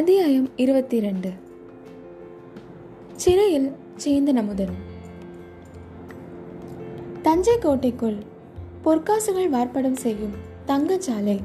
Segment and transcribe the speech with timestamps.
[0.00, 1.32] அத்தியாயம் இருபத்தி ரெண்டு
[3.14, 3.72] சிறையில்
[4.04, 4.74] சேந்தன் அமுதன்
[7.22, 8.16] தஞ்சை கோட்டைக்குள்
[8.84, 10.30] பொற்காசுகள் வார்ப்படம் செய்யும்
[10.66, 11.40] தங்கச்சாலை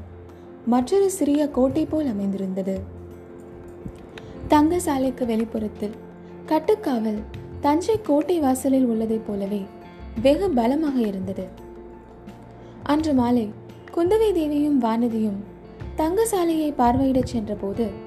[0.65, 2.79] மற்றொரு சிறிய கோட்டை போல் அமைந்திருந்தது.
[4.47, 5.95] தங்க சாலைக்கு வெளிப்புறத்தில்
[6.45, 7.21] கட்டுக்காவல்
[7.61, 9.61] தஞ்சை கோட்டை வாசலில் உள்ளதைப் போலவே
[10.21, 11.47] வெகு பலமாக இருந்தது.
[12.83, 13.49] அன்று மாலை
[13.95, 15.39] குந்தவை தேவியும் வானதியும்
[15.97, 18.04] தங்கசாலையை பார்வையிடச் சென்றபோது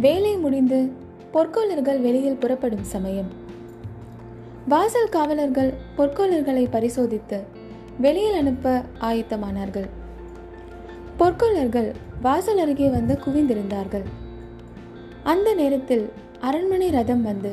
[0.00, 0.92] வேலை முடிந்து
[1.34, 3.30] பொற்கோலர்கள் வெளியில் புறப்படும் சமயம்.
[4.68, 7.42] வாசல் காவலர்கள் பொற்கோலர்களை பரிசோதித்து
[7.98, 9.88] வெளியில் அனுப்ப ஆயத்தமானார்கள்.
[11.18, 14.02] பொற்கோலர்கள் வாசல் அருகே வந்து குவிந்திருந்தார்கள்.
[15.22, 16.10] அந்த நேரத்தில்
[16.40, 17.52] அரண்மனை ரதம் வந்து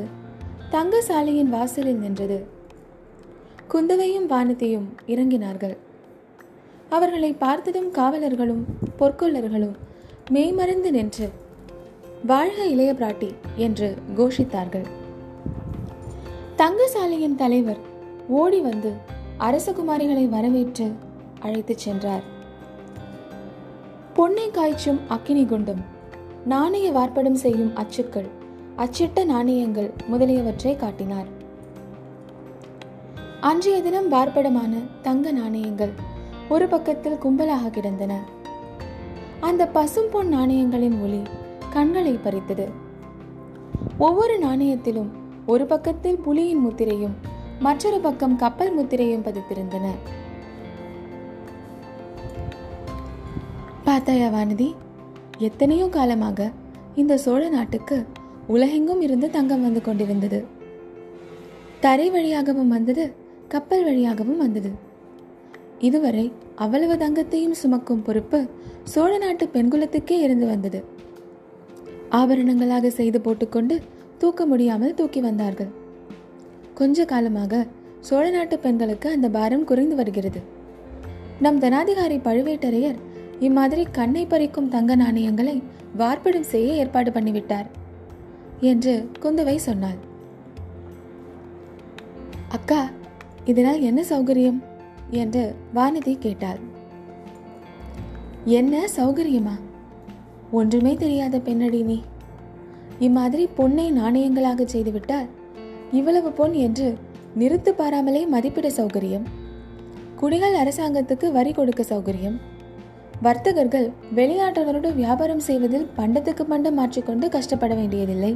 [0.71, 2.45] தங்கசாலையின் வாசலில் நின்றது.
[3.67, 5.77] குந்தவையும் வானத்தையும் இறங்கினார்கள்.
[6.89, 8.63] அவர்களை பார்த்ததும் காவலர்களும்
[8.99, 9.75] பொற்கொள்ளர்களும்
[10.29, 11.43] மெய்மறந்து நின்று
[12.25, 14.85] வாழ்க இளைய பிராட்டி என்று கோஷித்தார்கள்.
[16.57, 17.77] தங்கசாலையின் தலைவர்
[18.27, 18.93] ஓடி வந்து
[19.39, 20.95] அரசகுமாரிகளை வரவேற்று
[21.39, 22.23] அழைத்துச் சென்றார்.
[24.13, 25.83] பொன்னை காய்ச்சும் அக்கினி குண்டும்
[26.45, 28.27] நாணய வார்ப்படம் செய்யும் அச்சுக்கள்
[28.75, 31.27] அச்சிட்ட நாணயங்கள் முதலியவற்றை காட்டினார்.
[33.41, 35.91] அன்றைய தினம் வார்ப்படமான தங்க நாணயங்கள்
[36.49, 38.23] ஒரு பக்கத்தில் கும்பலாக கிடந்தன.
[39.39, 41.21] அந்த பசும் பொன் நாணயங்களின் ஒளி
[41.75, 42.65] கண்களை பறித்தது.
[43.97, 45.09] ஒவ்வொரு நாணயத்திலும்
[45.45, 47.15] ஒரு பக்கத்தில் புலியின் முத்திரையும்
[47.59, 49.87] மற்றொரு பக்கம் கப்பல் முத்திரையும் பதித்திருந்தன.
[53.83, 54.69] பார்த்தாயா வானதி?
[55.37, 56.51] எத்தனையோ காலமாக
[56.95, 57.97] இந்த சோழ நாட்டுக்கு
[58.47, 60.45] உலகெங்கும் இருந்து தங்கம் வந்து கொண்டிருந்தது.
[61.79, 63.13] தரை வழியாகவும் வந்தது
[63.47, 64.71] கப்பல் வழியாகவும் வந்தது.
[65.79, 68.47] இதுவரை அவ்வளவு தங்கத்தையும் சுமக்கும் பொறுப்பு
[68.83, 71.03] சோழ நாட்டு பெண்குலத்துக்கே இருந்து வந்தது.
[72.19, 73.75] ஆபரணங்களாக செய்து போட்டுக்கொண்டு
[74.17, 75.71] தூக்க முடியாமல் தூக்கி வந்தார்கள்.
[76.73, 77.63] கொஞ்ச காலமாக
[77.99, 80.39] சோழ நாட்டு பெண்களுக்கு அந்த பாரம் குறைந்து வருகிறது.
[81.39, 82.99] நம் தனாதிகாரி பழுவேட்டரையர்
[83.39, 85.55] இம்மாதிரி கண்ணை பறிக்கும் தங்க நாணயங்களை
[85.97, 87.67] வார்ப்பிடம் செய்ய ஏற்பாடு பண்ணிவிட்டார்
[88.71, 89.99] என்று குந்தவை சொன்னாள்.
[92.49, 92.81] அக்கா
[93.45, 94.59] இதனால் என்ன சௌகரியம்?
[95.21, 95.43] என்று
[95.75, 96.61] வானதி கேட்டாள்.
[98.59, 99.55] என்ன சௌகரியமா?
[100.57, 101.97] ஒன்றுமே தெரியாத பெண்ணடி நீ.
[102.99, 105.29] இம்மாதிரி பொன்னை நாணயங்களாக செய்துவிட்டால்
[105.91, 106.87] இவ்வளவு பொன் என்று
[107.39, 109.25] நிறுத்து பாராமலே மதிப்பிட சௌகரியம்.
[110.15, 112.37] குடிகள் அரசாங்கத்துக்கு வரி கொடுக்க சௌகரியம்.
[113.21, 118.31] வர்த்தகர்கள் வெளிநாட்டவரோடு வியாபாரம் செய்வதில் பண்டத்துக்கு பண்டம் மாற்றிக்கொண்டு கஷ்டப்பட வேண்டியதில்லை.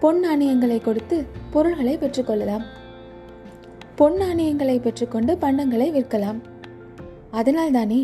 [0.00, 1.18] பொன் நாணயங்களை கொடுத்து
[1.52, 2.64] பொருள்களை பெற்றுக்கொள்ளலாம்.
[4.00, 6.40] பொன் நாணயங்களை பெற்றுக்கொண்டு பண்டங்களை விற்கலாம்.
[7.32, 8.00] அதனால்தானே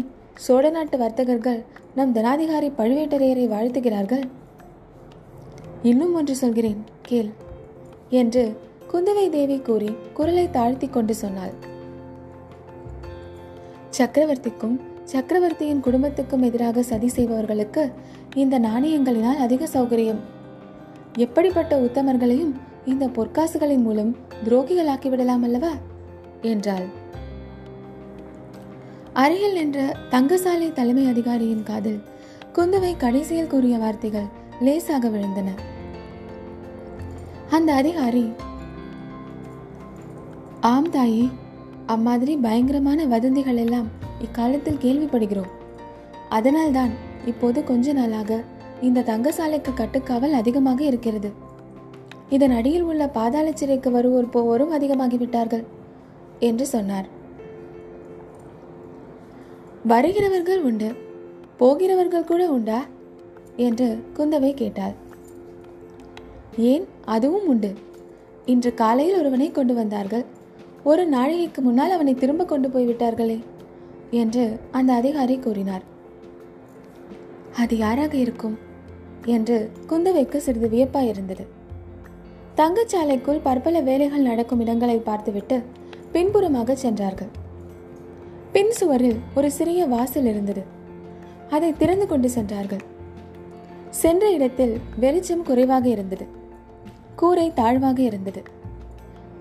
[0.47, 1.61] சோழ நாட்டு வர்த்தகர்கள்
[1.95, 4.23] நம் தனாதிகாரி பழுவேட்டரையரை வாழ்த்துகிறார்கள்.
[5.83, 7.31] இன்னும் ஒன்று சொல்கிறேன் கேள்
[8.09, 8.57] என்று
[8.93, 11.53] குந்தவை தேவி கூறி குரலை தாழ்த்தி கொண்டு சொன்னாள்.
[13.99, 17.93] சக்கரவர்த்திக்கும் சக்கரவர்த்தியின் குடும்பத்துக்கும் எதிராக சதி செய்பவர்களுக்கு
[18.35, 20.21] இந்த நாணயங்களினால் அதிக சௌகரியம்.
[21.17, 22.53] எப்படிப்பட்ட உத்தமர்களையும்
[22.85, 25.71] இந்த பொற்காசுகளின் மூலம் துரோகிகளாக்கிவிடலாம் அல்லவா?
[26.43, 27.01] என்றாள்.
[29.21, 31.99] அருகில் நின்ற தங்கசாலை தலைமை அதிகாரியின் காதில்
[32.55, 34.29] குந்தவை கடைசியில் கூறிய வார்த்தைகள்
[34.61, 35.49] லேசாக விழுந்தன.
[37.51, 38.33] அந்த அதிகாரி
[40.61, 41.29] ஆம் தாயே
[41.87, 43.89] அம்மாதிரி பயங்கரமான வதந்திகள் எல்லாம்
[44.21, 45.51] இக்காலத்தில் கேள்விப்படுகிறோம்.
[46.29, 46.91] அதனால்தான்
[47.27, 48.43] இப்போது கொஞ்ச நாளாக
[48.81, 51.33] இந்த தங்கசாலைக்கு கட்டுக்காவல் அதிகமாக இருக்கிறது.
[52.29, 55.65] இதன் அடியில் உள்ள பாதாள சிறைக்கு வருவோர் போவோரும் அதிகமாகிவிட்டார்கள்
[56.39, 57.21] என்று சொன்னார்.
[59.87, 60.95] வருகிறவர்கள் உண்டு
[61.57, 62.85] போகிறவர்கள் கூட உண்டா?
[63.57, 64.93] என்று குந்தவை கேட்டாள்.
[66.57, 67.75] ஏன் அதுவும் உண்டு.
[68.45, 70.25] இன்று காலையில் ஒருவனை கொண்டு வந்தார்கள்.
[70.85, 73.43] ஒரு நாழிகைக்கு முன்னால் அவனை திரும்ப கொண்டு போய்விட்டார்களே
[74.11, 75.83] என்று அந்த அதிகாரி கூறினார்.
[77.57, 78.59] அது யாராக இருக்கும்?
[79.25, 81.47] என்று குந்தவைக்கு சிறிது வியப்பாய் இருந்தது.
[82.57, 85.63] தங்கச்சாலைக்குள் பற்பல வேலைகள் நடக்கும் இடங்களை பார்த்துவிட்டு
[86.13, 87.41] பின்புறமாக சென்றார்கள்.
[88.53, 90.63] பின் சுவரில் ஒரு சிறிய வாசல் இருந்தது.
[91.51, 92.79] அதை திறந்து கொண்டு சென்றார்கள்.
[93.91, 96.27] சென்ற இடத்தில் வெளிச்சம் குறைவாக இருந்தது.
[97.17, 98.43] கூரை தாழ்வாக இருந்தது.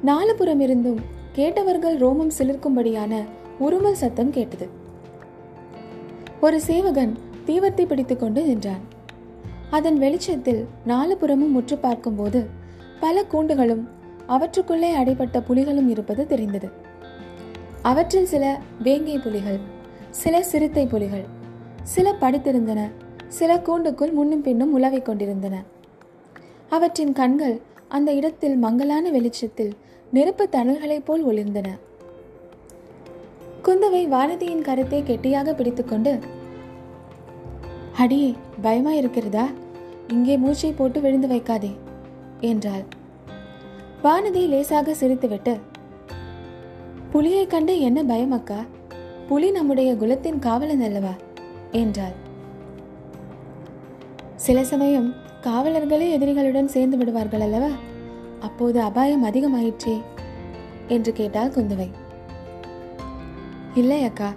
[0.02, 1.00] நாலு புறம் இருந்தும்
[1.32, 3.24] கேட்டவர்கள் ரோமம் சிலிர்க்கும்படியான
[3.60, 4.70] உருமல் சத்தம் கேட்டது.
[6.42, 8.82] ஒரு சேவகன் தீவத்தை பிடித்துக் கொண்டு நின்றான்.
[9.70, 12.50] அதன் வெளிச்சத்தில் நாலு புறமும் முற்று பார்க்கும்போது
[13.00, 13.88] பல கூண்டுகளும்
[14.28, 16.81] அவற்றுக்குள்ளே அடைப்பட்ட புலிகளும் இருப்பது தெரிந்தது.
[17.82, 18.46] அவற்றில் சில
[18.84, 19.60] வேங்கை புலிகள்
[20.12, 21.24] சில சிறுத்தை புலிகள்
[21.84, 22.82] சில படுத்திருந்தன
[23.28, 25.64] சில கூண்டுக்குள் முன்னும் பின்னும் உலவிக் கொண்டிருந்தன.
[26.70, 29.72] அவற்றின் கண்கள் அந்த இடத்தில் மங்கலான வெளிச்சத்தில்
[30.12, 31.68] நெருப்பு தணல்களைப் போல் ஒளிர்ந்தன.
[33.64, 36.20] குந்தவை வானதியின் கருத்தை கெட்டியாக பிடித்துக்கொண்டு
[37.98, 39.50] அடியே பயமா இருக்கிறதா?
[40.08, 41.72] இங்கே மூச்சை போட்டு விழுந்து வைக்காதே
[42.40, 42.86] என்றாள்.
[44.04, 45.54] வானதி லேசாக சிரித்துவிட்டு
[47.12, 48.66] புலியை கண்டு என்ன பயம் அக்கா?
[49.28, 51.14] புலி நம்முடைய குலத்தின் காவலன் அல்லவா?
[51.72, 52.14] என்றாள்.
[54.36, 57.70] சில சமயம் காவலர்களே எதிரிகளுடன் சேர்ந்து விடுவார்கள் அல்லவா?
[58.40, 60.02] அப்போது அபாயம் அதிகமாயிற்றே
[60.88, 61.90] என்று கேட்டாள் குந்தவை.
[63.74, 64.34] இல்லை அக்கா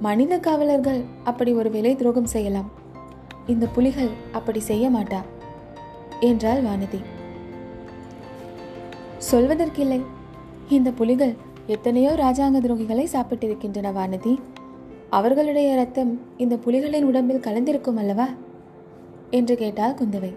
[0.00, 2.70] மனித காவலர்கள் அப்படி ஒரு விலை துரோகம் செய்யலாம்.
[3.46, 5.20] இந்த புலிகள் அப்படி செய்ய மாட்டா
[6.20, 7.00] என்றாள் வானதி.
[9.30, 10.00] சொல்வதற்கில்லை
[10.68, 14.38] இந்த புலிகள் எத்தனையோ ராஜாங்க துரோகிகளை சாப்பிட்டிருக்கின்றன வானதி.
[15.10, 18.28] அவர்களுடைய ரத்தம் இந்த புலிகளின் உடம்பில் கலந்திருக்கும் அல்லவா?
[19.30, 20.34] என்று கேட்டாள் குந்தவை.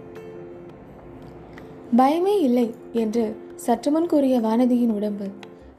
[1.98, 5.30] பயமே இல்லை என்று சற்று முன் கூறிய வானதியின் உடம்பு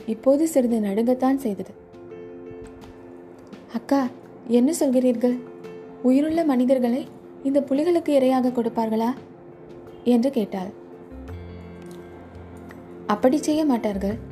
[0.06, 1.70] இப்போது சிறிது நடுங்கத்தான் செய்தது.
[3.72, 4.06] அக்கா
[4.46, 5.38] என்ன சொல்கிறீர்கள்?
[6.02, 7.06] உயிருள்ள மனிதர்களை
[7.42, 9.12] இந்த புலிகளுக்கு இரையாக கொடுப்பார்களா?
[10.04, 10.68] என்று கேட்டாள்.
[13.06, 14.27] அப்படி செய்ய மாட்டார்கள்.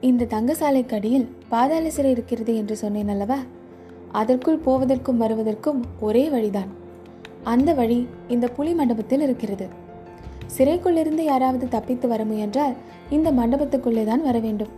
[0.00, 3.38] இந்த தங்கசாலைக்கு அடியில் பாதாள சிறை இருக்கிறது என்று சொன்னேன் அல்லவா?
[4.12, 6.70] அதற்குள் போவதற்கும் வருவதற்கும் ஒரே வழிதான்.
[7.42, 9.68] அந்த வழி இந்த புலி மண்டபத்தில் இருக்கிறது.
[10.58, 12.74] சிறைக்குள்ளிருந்து யாராவது தப்பித்து வர முயன்றால்
[13.10, 14.68] இந்த மண்டபத்துக்குள்ளே தான் வர வேண்டும்.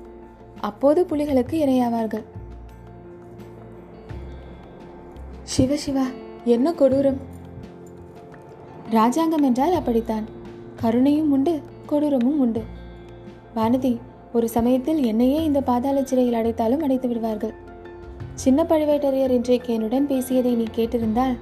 [0.60, 2.24] அப்போது புலிகளுக்கு இரையாவார்கள்.
[5.42, 6.06] சிவ சிவா
[6.44, 7.20] என்ன கொடூரம்?
[8.90, 10.24] ராஜாங்கம் என்றால் அப்படித்தான்.
[10.82, 12.62] கருணையும் உண்டு கொடூரமும் உண்டு.
[13.56, 13.98] வானதி
[14.32, 17.54] ஒரு சமயத்தில் என்னையே இந்த பாதாள சிறையில் அடைத்தாலும் அடைத்து விடுவார்கள்.
[18.34, 21.36] சின்ன பழுவேட்டரையர் இன்றைக்கு என்னுடன் பேசியதை நீ கேட்டிருந்தால்.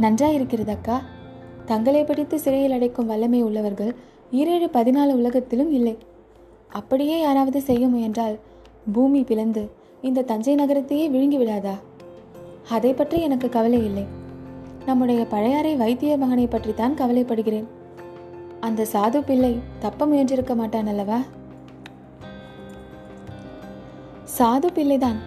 [0.00, 1.02] நன்றாயிருக்கிறது அக்கா.
[1.64, 3.94] தங்களை பிடித்து சிறையில் அடைக்கும் வல்லமை உள்ளவர்கள்
[4.32, 5.98] ஈரேழு பதினாலு உலகத்திலும் இல்லை.
[6.68, 8.38] அப்படியே யாராவது செய்ய முயன்றால்
[8.92, 9.70] பூமி பிளந்து
[10.02, 11.74] இந்த தஞ்சை நகரத்தையே விழுங்கி விடாதா?
[12.68, 14.04] அதை பற்றி எனக்கு கவலை இல்லை.
[14.86, 17.64] நம்முடைய பழையாறை வைத்திய மகனை பற்றித்தான் கவலைப்படுகிறேன்.
[18.66, 19.52] அந்த சாது பிள்ளை
[19.84, 21.18] தப்ப முயன்றிருக்க மாட்டான் அல்லவா
[24.36, 25.18] சாது பிள்ளைதான்.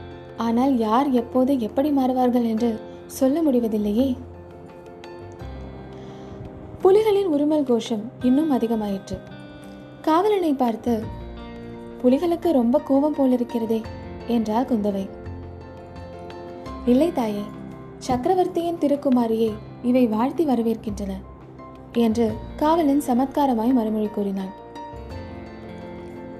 [0.46, 2.70] ஆனால் யார் எப்போது எப்படி மாறுவார்கள் என்று
[3.18, 4.08] சொல்ல முடிவதில்லையே.
[6.82, 9.18] புலிகளின் உருமல் கோஷம் இன்னும் அதிகமாயிற்று.
[10.08, 10.94] காவலனை பார்த்து
[12.02, 13.80] புலிகளுக்கு ரொம்ப கோபம் போலிருக்கிறதே
[14.36, 15.06] என்றாள் குந்தவை.
[16.92, 17.46] இல்லை தாயே
[18.08, 19.52] சக்கரவர்த்தியின் திருக்குமாரியை
[19.90, 21.14] இவை வாழ்த்தி வரவேற்கின்றன.
[22.06, 24.54] என்று காவலன் சமத்காரமாய் மறுமொழி கூறினான்.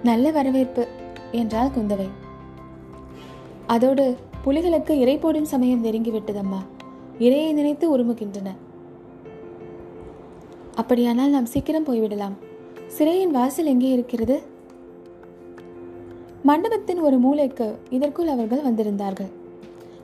[0.04, 0.88] நல்ல வரவேற்பு
[1.32, 2.08] என்றாள் குந்தவை.
[3.68, 4.06] அதோடு
[4.46, 6.60] புலிகளுக்கு இறை போடும் சமயம் நெருங்கிவிட்டதம்மா.
[7.20, 8.50] இரையை நினைத்து உருமுகின்றன.
[10.76, 12.36] அப்படியானால் நாம் சீக்கிரம் போய்விடலாம்.
[12.88, 14.36] சிறையின் வாசல் எங்கே இருக்கிறது?
[16.44, 19.32] மண்டபத்தின் ஒரு மூலைக்கு இதற்குள் அவர்கள் வந்திருந்தார்கள்.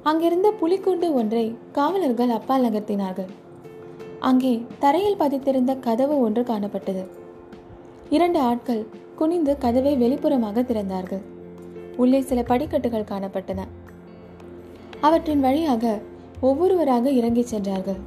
[0.03, 3.31] அங்கிருந்த புலிக்கூண்டு ஒன்றை காவலர்கள் அப்பால் நகர்த்தினார்கள்.
[4.27, 7.05] அங்கே தரையில் பதித்திருந்த கதவு ஒன்று காணப்பட்டது.
[8.09, 8.85] இரண்டு ஆட்கள்
[9.15, 11.21] குனிந்து கதவை வெளிப்புறமாக திறந்தார்கள்.
[11.97, 13.67] உள்ளே சில படிக்கட்டுகள் காணப்பட்டன.
[15.01, 15.99] அவற்றின் வழியாக
[16.42, 17.99] ஒவ்வொருவராக இறங்கிச் சென்றார்கள்.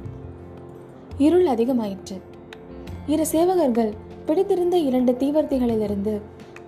[1.17, 2.17] இருள் அதிகமாயிற்று.
[3.07, 3.91] இரு சேவகர்கள்
[4.25, 6.21] பிடித்திருந்த இரண்டு தீவர்த்திகளிலிருந்து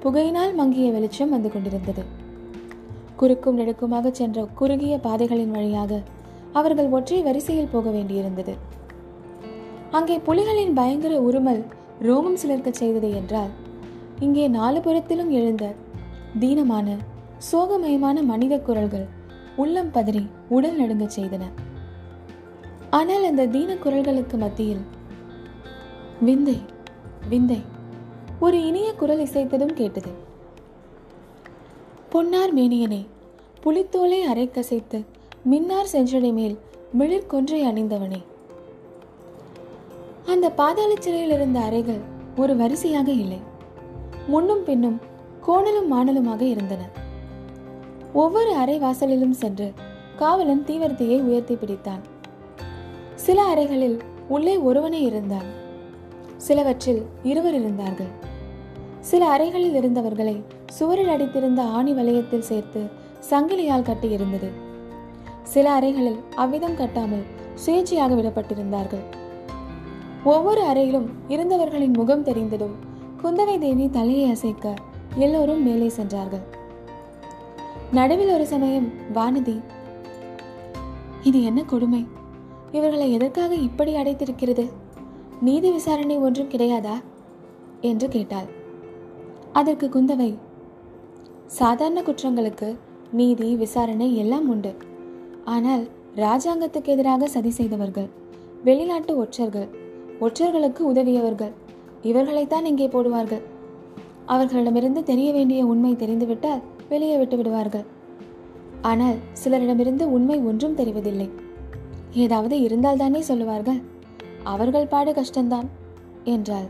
[0.03, 2.03] புகையினால் மங்கிய வெளிச்சம் வந்து கொண்டிருந்தது.
[3.15, 6.01] குறுக்கும் நெடுக்குமாக சென்ற குறுகிய பாதைகளின் வழியாக
[6.51, 8.55] அவர்கள் ஒற்றை வரிசையில் போக வேண்டியிருந்தது.
[9.91, 11.61] அங்கே புலிகளின் பயங்கர உருமல்
[12.01, 13.49] ரோமம் சிலர்க்கச் செய்தது என்றால்
[14.19, 15.65] இங்கே நாலு புறத்திலும் எழுந்த
[16.39, 16.97] தீனமான
[17.51, 19.07] சோகமயமான மனித குரல்கள்
[19.55, 21.43] உள்ளம் பதறி உடல் நடுங்கச் செய்தன.
[22.89, 24.83] ஆனால் அந்த தீன குரல்களுக்கு மத்தியில்
[26.19, 26.57] விந்தை
[27.29, 27.61] விந்தை
[28.39, 30.11] ஒரு இனிய குரல் இசைத்ததும் கேட்டது.
[32.09, 33.05] பொன்னார் மேனியனே
[33.61, 34.99] புலித்தோலை அரை கசைத்து
[35.43, 36.57] மின்னார் செஞ்சடை மேல்
[36.91, 38.21] மிளிர் கொன்றை அணிந்தவனே
[40.31, 41.99] அந்த பாதாள சிறையில் இருந்த அறைகள்
[42.35, 43.39] ஒரு வரிசையாக இல்லை.
[44.27, 45.01] முன்னும் பின்னும்
[45.47, 46.89] கோணலும் மாணலுமாக இருந்தன.
[48.13, 49.73] ஒவ்வொரு அறை வாசலிலும் சென்று
[50.15, 52.01] காவலன் தீவிரத்தையை உயர்த்தி பிடித்தான்.
[53.15, 55.47] சில அறைகளில் உள்ளே ஒருவனே இருந்தான்.
[56.37, 58.11] சிலவற்றில் இருவர் இருந்தார்கள்.
[58.99, 62.83] சில அறைகளில் இருந்தவர்களை சுவரில் அடித்திருந்த ஆணி வளையத்தில் சேர்த்து
[63.29, 64.49] சங்கிலியால் கட்டியிருந்தது.
[65.43, 67.25] சில அறைகளில் அவ்விதம் கட்டாமல்
[67.65, 69.18] சுயேட்சையாக விடப்பட்டிருந்தார்கள்.
[70.23, 72.75] ஒவ்வொரு அறையிலும் இருந்தவர்களின் முகம் தெரிந்ததும்
[73.23, 74.73] குந்தவை தேவி தலையை அசைக்க
[75.15, 76.39] எல்லோரும் மேலே சென்றார்கள்.
[77.91, 79.61] நடுவில் ஒரு சமயம் வானதி
[81.23, 82.07] இது என்ன கொடுமை?
[82.71, 84.69] இவர்களை எதற்காக இப்படி அடைத்திருக்கிறது?
[85.41, 87.01] நீதி விசாரணை ஒன்றும் கிடையாதா?
[87.81, 88.45] என்று கேட்டாள்.
[89.53, 90.37] அதற்கு குந்தவை
[91.45, 92.77] சாதாரண குற்றங்களுக்கு
[93.11, 94.75] நீதி விசாரணை எல்லாம் உண்டு.
[95.45, 98.09] ஆனால் ராஜாங்கத்துக்கு எதிராக சதி செய்தவர்கள்
[98.63, 99.78] வெளிநாட்டு ஒற்றர்கள்
[100.25, 101.53] ஒற்றர்களுக்கு உதவியவர்கள்.
[102.09, 103.43] இவர்களைத்தான் இங்கே போடுவார்கள்.
[104.25, 107.85] அவர்களிடமிருந்து தெரிய வேண்டிய உண்மை தெரிந்துவிட்டால் வெளியே விட்டு விடுவார்கள்
[108.81, 111.29] ஆனால் சிலரிடமிருந்து உண்மை ஒன்றும் தெரிவதில்லை.
[112.23, 113.79] ஏதாவது இருந்தால் தானே சொல்லுவார்கள்.
[114.53, 115.67] அவர்கள் பாடு கஷ்டம்தான்
[116.33, 116.69] என்றாள்.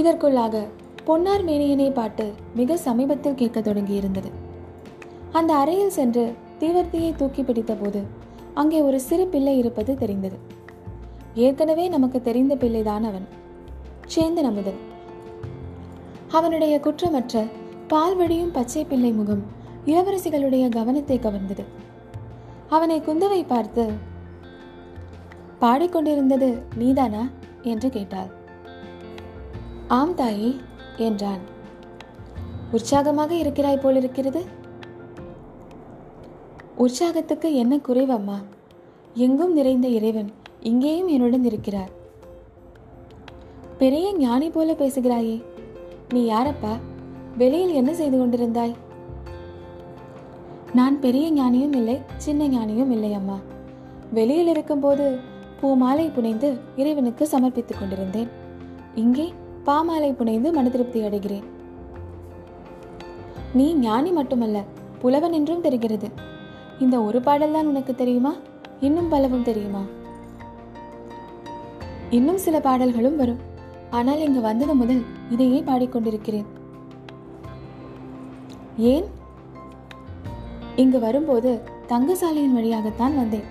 [0.00, 0.64] இதற்குள்ளாக
[1.04, 4.30] பொன்னார் மேனியனை பாட்டு மிக சமீபத்தில் கேட்க தொடங்கியிருந்தது.
[5.38, 6.24] அந்த அறையில் சென்று
[6.60, 8.00] தீவர்த்தியை தூக்கி பிடித்த போது
[8.60, 10.38] அங்கே ஒரு சிறு பிள்ளை இருப்பது தெரிந்தது.
[11.34, 13.26] ஏற்கனவே நமக்கு தெரிந்த பிள்ளைதான் அவன்
[14.14, 14.90] சேந்தன் அமுதன்.
[16.28, 17.46] அவனுடைய குற்றமற்ற
[17.88, 19.42] பால்வடியும் பச்சை பிள்ளை முகம்
[19.86, 21.64] இளவரசிகளுடைய கவனத்தை கவர்ந்தது.
[22.68, 23.90] அவனை குந்தவை பார்த்து
[25.60, 27.28] பாடிக்கொண்டிருந்தது நீதானா?
[27.62, 28.30] என்று கேட்டாள்.
[29.88, 30.56] ஆம் தாயே
[30.96, 31.40] என்றான்.
[32.70, 34.44] உற்சாகமாக இருக்கிறாய் போலிருக்கிறது.
[36.76, 38.42] உற்சாகத்துக்கு என்ன குறைவம்மா
[39.14, 40.30] எங்கும் நிறைந்த இறைவன்
[40.62, 41.90] இங்கேயும் என்னுடன் இருக்கிறார்.
[43.78, 45.36] பெரிய ஞானி போல பேசுகிறாயே
[46.12, 46.72] நீ யாரப்பா?
[47.36, 48.74] வெளியில் என்ன செய்து கொண்டிருந்தாய்?
[50.72, 53.38] நான் பெரிய ஞானியும் இல்லை சின்ன ஞானியும் இல்லை அம்மா.
[54.12, 55.18] வெளியில் இருக்கும்போது
[55.60, 58.30] பூமாலை புனைந்து இறைவனுக்கு சமர்ப்பித்துக் கொண்டிருந்தேன்.
[58.94, 59.26] இங்கே
[59.64, 61.48] பாமாலை புனைந்து மன திருப்தி அடைகிறேன்.
[63.52, 64.62] நீ ஞானி மட்டுமல்ல
[64.98, 66.10] புலவன் என்றும் தெரிகிறது.
[66.78, 68.34] இந்த ஒரு பாடல்தான் உனக்கு தெரியுமா?
[68.80, 69.82] இன்னும் பலவும் தெரியுமா?
[72.16, 73.40] இன்னும் சில பாடல்களும் வரும்.
[73.90, 76.48] ஆனால் இங்கு வந்தது முதல் இதையே பாடிக்கொண்டிருக்கிறேன்.
[78.76, 79.04] ஏன்?
[80.76, 81.50] இங்கு வரும்போது
[81.88, 83.48] தங்கசாலையின் வழியாகத்தான் வந்தேன்.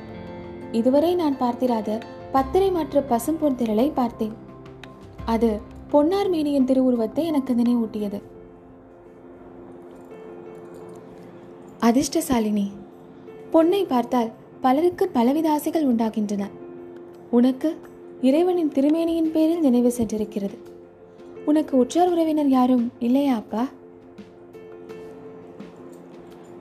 [0.72, 2.00] இதுவரை நான் பார்த்திராத
[2.34, 4.36] பத்திரை மாற்ற பசும்பொன் திரளை பார்த்தேன்.
[5.26, 5.50] அது
[5.90, 8.22] பொன்னார் மேனியின் திருவுருவத்தை எனக்கு நினைவூட்டியது.
[11.80, 12.68] அதிர்ஷ்டசாலினி
[13.52, 16.44] பொன்னை பார்த்தால் பலருக்கு பலவித ஆசைகள் உண்டாகின்றன.
[17.30, 17.70] உனக்கு
[18.22, 20.58] இறைவனின் திருமேனியின் பேரில் நினைவு சென்றிருக்கிறது.
[21.46, 23.68] உனக்கு உற்றார் உறவினர் யாரும் இல்லையா அப்பா?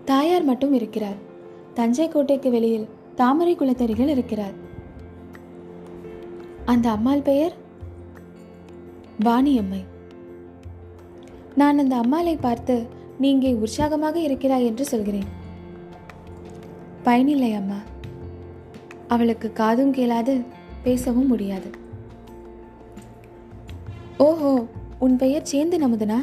[0.05, 1.15] தாயார் மட்டும் இருக்கிறார்.
[1.75, 4.53] தஞ்சை கோட்டைக்கு வெளியில் தாமரை குலத்தறிகள் இருக்கிறார்.
[6.65, 7.53] அந்த அம்மாள் பெயர்?
[9.25, 9.85] வாணியம்மை.
[11.57, 12.87] நான் அந்த அம்மாளை பார்த்து
[13.19, 15.29] நீங்கள் உற்சாகமாக இருக்கிறாய் என்று சொல்கிறேன்.
[17.03, 17.79] பயனில்லை அம்மா.
[19.09, 21.71] அவளுக்கு காதும் கேளாது பேசவும் முடியாது.
[24.17, 24.67] ஓஹோ
[24.99, 26.19] உன் பெயர் சேந்து நமுதனா?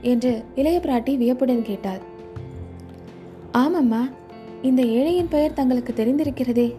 [0.00, 2.02] என்று இளைய பிராட்டி வியப்புடன் கேட்டாள்.
[3.52, 4.10] ஆமம்மா
[4.62, 6.74] இந்த ஏழையின் பெயர் தங்களுக்கு தெரிந்திருக்கிறதே.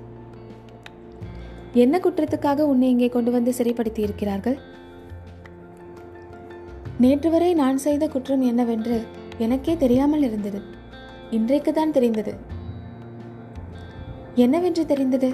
[1.73, 4.57] என்ன குற்றத்துக்காக உன்னை இங்கே கொண்டு வந்து சிறைப்படுத்தி இருக்கிறார்கள்
[6.97, 8.97] நேற்று வரை நான் செய்த குற்றம் என்னவென்று
[9.37, 10.59] எனக்கே தெரியாமல் இருந்தது.
[11.29, 12.33] இன்றைக்கு தான் தெரிந்தது.
[14.35, 15.29] என்னவென்று தெரிந்தது?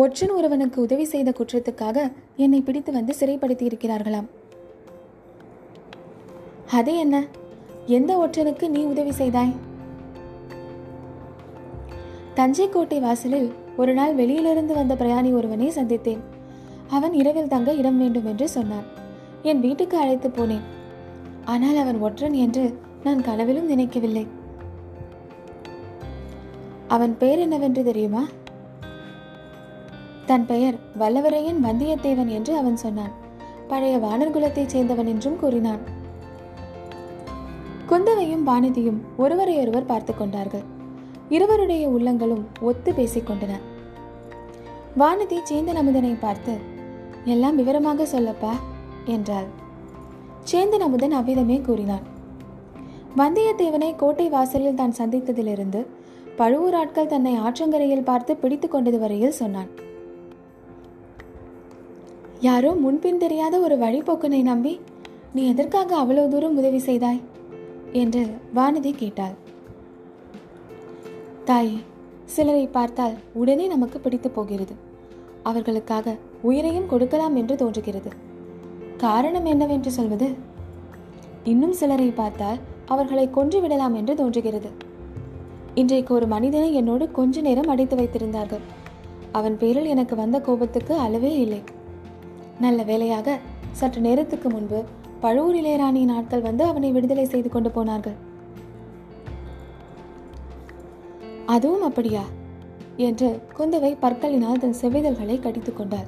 [0.00, 1.98] ஒற்றன் ஒருவனுக்கு உதவி செய்த குற்றத்துக்காக
[2.36, 4.28] என்னை பிடித்து வந்து சிறைப்படுத்தி இருக்கிறார்களாம்
[6.78, 7.16] அது என்ன?
[7.86, 9.54] எந்த ஒற்றனுக்கு நீ உதவி செய்தாய்?
[12.34, 16.22] தஞ்சை கோட்டை வாசலில் ஒரு நாள் வெளியிலிருந்து வந்த பிரயாணி ஒருவனை சந்தித்தேன்.
[16.88, 18.86] அவன் இரவில் தங்க இடம் வேண்டும் என்று சொன்னான்.
[19.42, 20.66] என் வீட்டுக்கு அழைத்து போனேன்.
[21.44, 22.64] ஆனால் அவன் ஒற்றன் என்று
[23.04, 24.26] நான் கனவிலும் நினைக்கவில்லை.
[26.88, 28.24] அவன் பெயர் என்னவென்று தெரியுமா?
[30.28, 33.12] தன் பெயர் வல்லவரையன் வந்தியத்தேவன் என்று அவன் சொன்னான்.
[33.70, 35.82] பழைய வானர்குலத்தைச் சேர்ந்தவன் என்றும் கூறினான்.
[37.90, 40.64] குந்தவையும் வானதியும் ஒருவரையொருவர் பார்த்து கொண்டார்கள்.
[41.28, 43.52] இருவருடைய உள்ளங்களும் ஒத்து பேசிக் கொண்டன.
[45.00, 46.54] வானதி சேந்தன் அமுதனை பார்த்து
[47.24, 48.52] எல்லாம் விவரமாக சொல்லப்பா
[49.14, 49.48] என்றாள்.
[50.50, 52.04] சேந்தன் அமுதன் அவ்விதமே கூறினான்.
[53.22, 55.82] வந்தியத்தேவனை கோட்டை வாசலில் தான் சந்தித்ததிலிருந்து
[56.36, 59.70] பழுவூர் ஆட்கள் தன்னை ஆற்றங்கரையில் பார்த்து பிடித்து கொண்டது வரையில் சொன்னான்.
[62.40, 64.80] யாரோ முன்பின் தெரியாத ஒரு வழிபோக்கனை நம்பி
[65.32, 67.20] நீ எதற்காக அவ்வளவு தூரம் உதவி செய்தாய்?
[67.92, 69.34] என்று வானதி கேட்டாள்.
[71.44, 71.78] தாயே
[72.24, 74.74] சிலரை பார்த்தால் உடனே நமக்கு பிடித்து போகிறது.
[75.42, 78.10] அவர்களுக்காக உயிரையும் கொடுக்கலாம் என்று தோன்றுகிறது.
[78.96, 80.34] காரணம் என்னவென்று சொல்வது?
[81.44, 84.70] இன்னும் சிலரை பார்த்தால் அவர்களை கொன்று விடலாம் என்று தோன்றுகிறது.
[85.74, 88.60] இன்றைக்கு ஒரு மனிதனை என்னோடு கொஞ்ச நேரம் அடைத்து வைத்திருந்தார்கள்.
[89.32, 91.62] அவன் பேரில் எனக்கு வந்த கோபத்துக்கு அளவே இல்லை.
[92.60, 93.38] நல்ல வேலையாக
[93.72, 94.84] சற்று நேரத்துக்கு முன்பு
[95.20, 98.12] பழுவூர் இளையராணியின் ஆட்கள் வந்து அவனை விடுதலை செய்து கொண்டு போனார்கள்.
[101.46, 102.22] அதுவும் அப்படியா?
[102.96, 106.06] என்று குந்தவை பற்களினால் தன் செவிதல்களை கடித்துக் கொண்டாள்.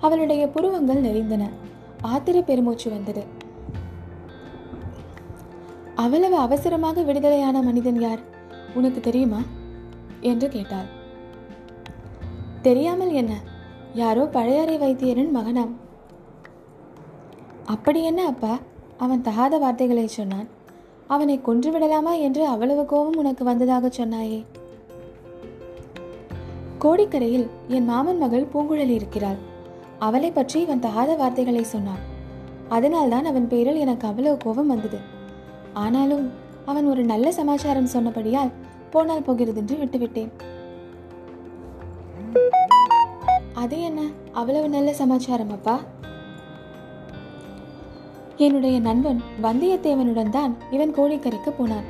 [0.00, 1.48] அவளுடைய புருவங்கள் நெறிந்தன.
[2.02, 3.24] ஆத்திர பெருமூச்சு வந்தது.
[5.94, 8.18] அவ்வளவு அவசரமாக விடுதலையான மனிதன் யார்?
[8.74, 9.40] உனக்கு தெரியுமா?
[10.20, 10.84] என்று கேட்டாள்.
[12.62, 13.32] தெரியாமல் என்ன?
[14.00, 15.72] யாரோ பழையாறை வைத்தியரின் மகனாம்.
[17.74, 18.54] அப்படி என்ன அப்பா
[19.04, 20.48] அவன் தகாத வார்த்தைகளை சொன்னான்.
[21.14, 24.40] அவனை கொன்று விடலாமா என்று அவ்வளவு கோபம் உனக்கு வந்ததாக சொன்னாயே.
[26.84, 29.38] கோடிக்கரையில் என் மாமன் மகள் பூங்குழலி இருக்கிறாள்.
[30.06, 32.02] அவளை பற்றி இவன் தகாத வார்த்தைகளை சொன்னான்.
[32.76, 35.00] அதனால்தான் அவன் பேரில் எனக்கு அவ்வளவு கோபம் வந்தது.
[35.84, 36.26] ஆனாலும்
[36.72, 38.54] அவன் ஒரு நல்ல சமாச்சாரம் சொன்னபடியால்
[38.94, 40.32] போனால் போகிறது என்று விட்டுவிட்டேன்.
[43.66, 44.00] அது என்ன?
[44.32, 45.80] அவ்வளவு நல்ல சமாச்சாரம் அப்பா
[48.36, 51.86] என்னுடைய நண்பன் வந்தியத்தேவனுடன் தான் இவன் கோழிக்கரைக்கு போனான்.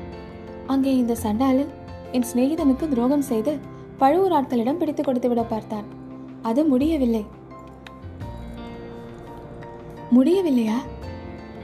[0.66, 1.73] அங்கே இந்த சண்டாளன்
[2.12, 3.59] என் சிநேகிதனுக்கு துரோகம் செய்து
[3.99, 5.85] பழுவூர் ஆட்களிடம் பிடித்து கொடுத்து விட பார்த்தான்.
[6.42, 7.25] அது முடியவில்லை.
[10.14, 10.78] முடியவில்லையா?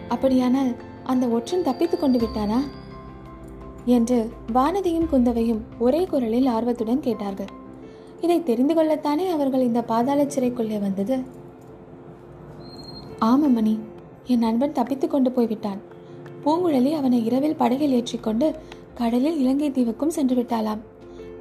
[0.08, 2.60] அப்படியானால் அந்த ஒற்றன் தப்பித்துக் கொண்டு விட்டானா?
[3.84, 7.60] என்று வானதியும் குந்தவையும் ஒரே குரலில் ஆர்வத்துடன் கேட்டார்கள்.
[8.22, 11.40] இதை தெரிந்து கொள்ளத்தானே அவர்கள் இந்த பாதாள சிறைக்குள்ளே வந்தது?
[13.20, 13.78] மணி
[14.26, 15.80] என் நண்பன் தப்பித்துக் கொண்டு போய்விட்டான்.
[16.44, 18.54] பூங்குழலி அவனை இரவில் படகில் ஏற்றிக்கொண்டு
[18.94, 20.78] கடலில் இலங்கை தீவுக்கும் சென்று விட்டாளாம்.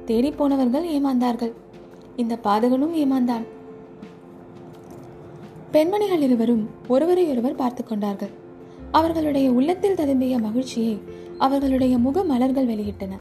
[0.04, 1.52] தேடி போனவர்கள் ஏமாந்தார்கள்.
[2.16, 3.46] இந்த பாதகனும் ஏமாந்தான்.
[5.70, 8.30] பெண்மணிகள் இருவரும் ஒருவரையொருவர் பார்த்து கொண்டார்கள்.
[8.90, 11.00] அவர்களுடைய உள்ளத்தில் ததும்பிய மகிழ்ச்சியை
[11.38, 13.12] அவர்களுடைய முக மலர்கள் வெளியிட்டன.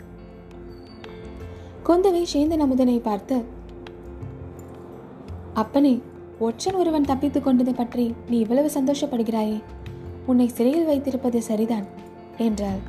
[1.87, 3.37] குந்தவை சேந்தன் அமுதனை பார்த்து
[5.53, 5.93] அப்பனே
[6.39, 9.57] ஒற்றன் ஒருவன் தப்பித்துக் கொண்டது பற்றி நீ இவ்வளவு சந்தோஷப்படுகிறாயே.
[10.25, 11.85] உன்னை சிறையில் வைத்திருப்பது சரிதான்
[12.37, 12.81] என்றாள்.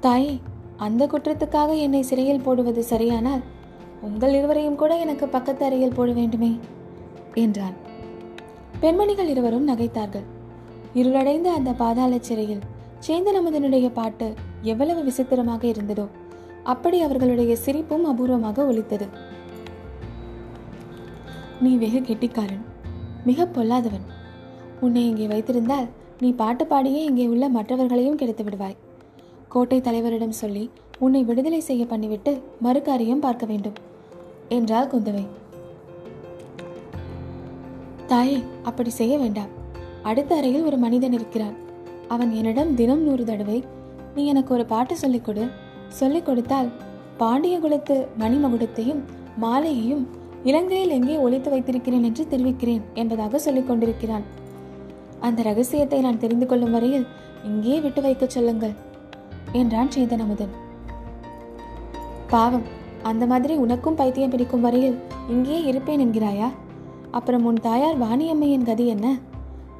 [0.00, 0.34] தாயே
[0.76, 3.42] அந்த குற்றத்துக்காக என்னை சிறையில் போடுவது சரியானால்
[4.00, 6.52] உங்கள் இருவரையும் கூட எனக்கு பக்கத்து அறையில் போட வேண்டுமே
[7.34, 7.76] என்றான்
[8.80, 10.26] பெண்மணிகள் இருவரும் நகைத்தார்கள்.
[10.94, 12.62] இருளடைந்த அந்த பாதாள சிறையில்
[13.06, 14.28] சேந்தன் அமுதனுடைய பாட்டு
[14.62, 16.06] எவ்வளவு விசித்திரமாக இருந்ததோ
[16.72, 19.06] அப்படி அவர்களுடைய சிரிப்பும் அபூர்வமாக ஒலித்தது.
[21.64, 22.64] நீ வெகு கெட்டிக்காரன்
[23.28, 24.04] மிக பொல்லாதவன்.
[24.84, 25.88] உன்னை இங்கே வைத்திருந்தால்
[26.22, 28.78] நீ பாட்டு பாடியே இங்கே உள்ள மற்றவர்களையும் கெடுத்து விடுவாய்
[29.52, 30.64] கோட்டை தலைவரிடம் சொல்லி
[31.04, 32.32] உன்னை விடுதலை செய்ய பண்ணிவிட்டு
[32.64, 33.76] மறுகாரியம் பார்க்க வேண்டும்
[34.56, 35.24] என்றாள் குந்தவை.
[38.10, 38.36] தாயே
[38.68, 39.52] அப்படி செய்ய வேண்டாம்.
[40.10, 41.56] அடுத்த அறையில் ஒரு மனிதன் இருக்கிறான்.
[42.14, 43.58] அவன் என்னிடம் தினம் நூறு தடவை
[44.14, 45.44] நீ எனக்கு ஒரு பாட்டு சொல்லிக் கொடு.
[45.88, 46.68] சொல்லிக் கொடுத்தால்
[47.16, 49.00] பாண்டிய குலத்து மணிமகுடத்தையும்
[49.42, 50.06] மாலையையும்
[50.42, 54.22] இலங்கையில் எங்கே ஒழித்து வைத்திருக்கிறேன் என்று தெரிவிக்கிறேன் என்பதாக சொல்லிக் கொண்டிருக்கிறான்.
[55.20, 57.06] அந்த ரகசியத்தை நான் தெரிந்து கொள்ளும் வரையில்
[57.44, 58.72] இங்கே விட்டு வைக்கச் சொல்லுங்கள்
[59.52, 60.54] என்றான் சேதன் அமுதன்
[62.26, 62.62] பாவம்
[63.02, 64.98] அந்த மாதிரி உனக்கும் பைத்தியம் பிடிக்கும் வரையில்
[65.28, 66.48] இங்கேயே இருப்பேன் என்கிறாயா?
[67.10, 69.18] அப்புறம் உன் தாயார் வாணியம்மையின் கதி என்ன?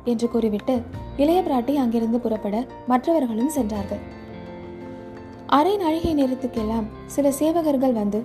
[0.04, 0.80] என்று கூறிவிட்டு
[1.16, 4.16] இளைய பிராட்டி அங்கிருந்து புறப்பட மற்றவர்களும் சென்றார்கள்.
[5.56, 8.18] அரை நாழிகை நேரத்துக்கெல்லாம் சில சேவகர்கள் வந்து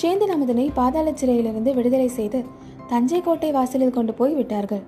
[0.00, 2.40] சேந்தன் அமுதனை பாதாள சிறையிலிருந்து விடுதலை செய்து
[2.88, 4.84] தஞ்சை கோட்டை வாசலில் கொண்டு போய் விட்டார்கள்.